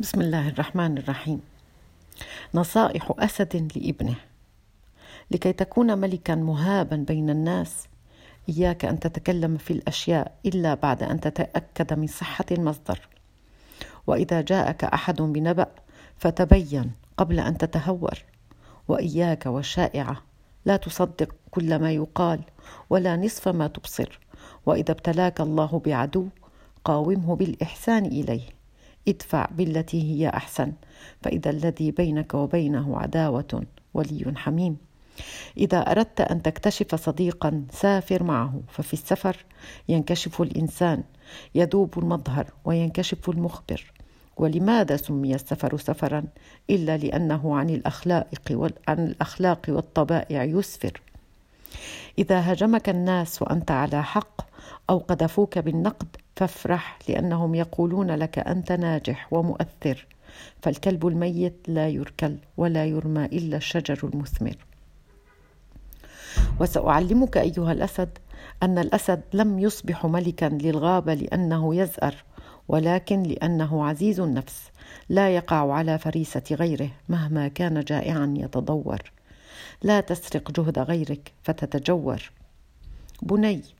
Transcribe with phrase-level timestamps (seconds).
[0.00, 1.40] بسم الله الرحمن الرحيم.
[2.54, 4.14] نصائح أسد لابنه.
[5.30, 7.88] لكي تكون ملكا مهابا بين الناس
[8.48, 13.08] إياك أن تتكلم في الأشياء إلا بعد أن تتأكد من صحة المصدر.
[14.06, 15.66] وإذا جاءك أحد بنبأ
[16.16, 18.24] فتبين قبل أن تتهور.
[18.88, 20.22] وإياك والشائعه
[20.64, 22.40] لا تصدق كل ما يقال
[22.90, 24.20] ولا نصف ما تبصر.
[24.66, 26.26] وإذا ابتلاك الله بعدو
[26.84, 28.57] قاومه بالإحسان إليه.
[29.08, 30.72] ادفع بالتي هي أحسن
[31.22, 33.62] فإذا الذي بينك وبينه عداوة
[33.94, 34.76] ولي حميم.
[35.56, 39.44] إذا أردت أن تكتشف صديقا سافر معه ففي السفر
[39.88, 41.02] ينكشف الإنسان
[41.54, 43.92] يذوب المظهر وينكشف المخبر.
[44.36, 46.24] ولماذا سمي السفر سفرا؟
[46.70, 48.26] إلا لأنه عن الأخلاق
[48.88, 51.00] عن الأخلاق والطبائع يسفر.
[52.18, 54.40] إذا هاجمك الناس وأنت على حق
[54.90, 60.06] أو قذفوك بالنقد فافرح لأنهم يقولون لك أنت ناجح ومؤثر
[60.62, 64.56] فالكلب الميت لا يركل ولا يرمى إلا الشجر المثمر.
[66.60, 68.18] وسأعلمك أيها الأسد
[68.62, 72.14] أن الأسد لم يصبح ملكا للغابة لأنه يزأر
[72.68, 74.70] ولكن لأنه عزيز النفس
[75.08, 78.98] لا يقع على فريسة غيره مهما كان جائعا يتضور.
[79.82, 82.30] لا تسرق جهد غيرك فتتجور.
[83.22, 83.77] بني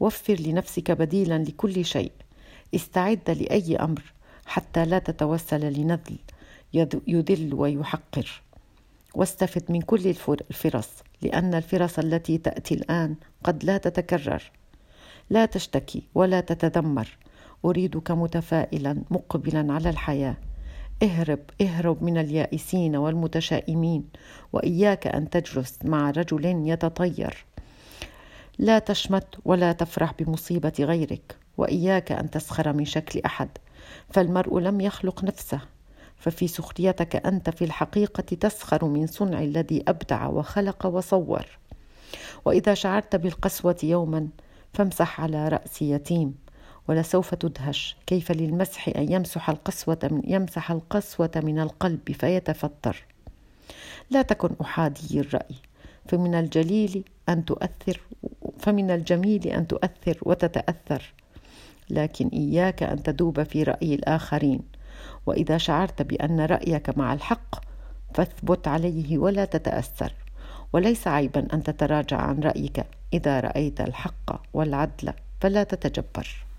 [0.00, 2.12] وفر لنفسك بديلا لكل شيء.
[2.74, 4.12] استعد لأي أمر
[4.46, 6.18] حتى لا تتوسل لنذل
[7.06, 8.42] يذل ويحقر.
[9.14, 10.14] واستفد من كل
[10.50, 10.88] الفرص
[11.22, 14.50] لأن الفرص التي تأتي الآن قد لا تتكرر.
[15.30, 17.18] لا تشتكي ولا تتذمر.
[17.64, 20.36] أريدك متفائلا مقبلا على الحياة.
[21.02, 24.04] اهرب اهرب من اليائسين والمتشائمين
[24.52, 27.44] وإياك أن تجلس مع رجل يتطير.
[28.60, 33.48] لا تشمت ولا تفرح بمصيبة غيرك وإياك أن تسخر من شكل أحد.
[34.10, 35.60] فالمرء لم يخلق نفسه
[36.16, 41.46] ففي سخريتك أنت في الحقيقة تسخر من صنع الذي أبدع وخلق وصور.
[42.44, 44.28] وإذا شعرت بالقسوة يوما
[44.74, 46.34] فامسح على رأس يتيم
[46.88, 47.96] ولسوف تدهش.
[48.06, 53.04] كيف للمسح أن يمسح القسوة من يمسح القسوة من القلب فيتفطر؟
[54.10, 55.56] لا تكن أحادي الرأي
[56.08, 58.00] فمن الجليل أن تؤثر
[58.60, 61.12] فمن الجميل أن تؤثر وتتأثر
[61.90, 64.60] لكن إياك أن تذوب في رأي الآخرين.
[65.26, 67.54] وإذا شعرت بأن رأيك مع الحق
[68.14, 70.12] فاثبت عليه ولا تتأثر.
[70.72, 72.84] وليس عيبا أن تتراجع عن رأيك.
[73.12, 76.49] إذا رأيت الحق والعدل فلا تتجبر.